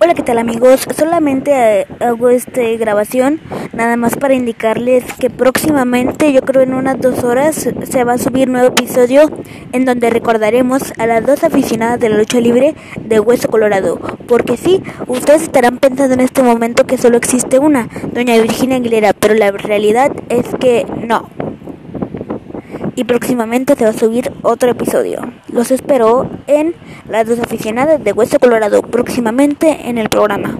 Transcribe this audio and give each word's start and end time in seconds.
Hola, 0.00 0.14
¿qué 0.14 0.22
tal 0.22 0.38
amigos? 0.38 0.86
Solamente 0.96 1.80
eh, 1.80 1.86
hago 1.98 2.28
esta 2.28 2.62
grabación 2.78 3.40
nada 3.72 3.96
más 3.96 4.14
para 4.14 4.34
indicarles 4.34 5.02
que 5.18 5.28
próximamente, 5.28 6.32
yo 6.32 6.40
creo 6.42 6.62
en 6.62 6.74
unas 6.74 7.00
dos 7.00 7.24
horas, 7.24 7.68
se 7.82 8.04
va 8.04 8.12
a 8.12 8.18
subir 8.18 8.48
nuevo 8.48 8.68
episodio 8.68 9.28
en 9.72 9.84
donde 9.84 10.10
recordaremos 10.10 10.92
a 10.98 11.08
las 11.08 11.26
dos 11.26 11.42
aficionadas 11.42 11.98
de 11.98 12.10
la 12.10 12.18
lucha 12.18 12.38
libre 12.38 12.76
de 13.00 13.18
Hueso 13.18 13.48
Colorado. 13.48 13.98
Porque 14.28 14.56
sí, 14.56 14.80
ustedes 15.08 15.42
estarán 15.42 15.78
pensando 15.78 16.14
en 16.14 16.20
este 16.20 16.44
momento 16.44 16.86
que 16.86 16.96
solo 16.96 17.16
existe 17.16 17.58
una, 17.58 17.88
doña 18.12 18.40
Virginia 18.40 18.76
Aguilera, 18.76 19.14
pero 19.14 19.34
la 19.34 19.50
realidad 19.50 20.12
es 20.28 20.46
que 20.60 20.86
no 21.08 21.28
y 22.98 23.04
próximamente 23.04 23.76
se 23.76 23.84
va 23.84 23.90
a 23.90 23.92
subir 23.92 24.32
otro 24.42 24.68
episodio. 24.68 25.20
Los 25.52 25.70
espero 25.70 26.28
en 26.48 26.74
las 27.08 27.28
dos 27.28 27.38
aficionadas 27.38 28.02
de 28.02 28.12
Hueso 28.12 28.40
Colorado 28.40 28.82
próximamente 28.82 29.88
en 29.88 29.98
el 29.98 30.08
programa. 30.08 30.58